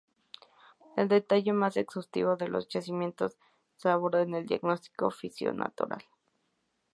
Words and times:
El 0.97 1.09
detalle 1.09 1.53
más 1.53 1.77
exhaustivo 1.77 2.35
de 2.35 2.47
los 2.47 2.67
yacimientos 2.69 3.37
se 3.75 3.87
aborda 3.89 4.23
en 4.23 4.33
el 4.33 4.47
Diagnóstico 4.47 5.11
Físico 5.11 5.53
natural. 5.53 6.03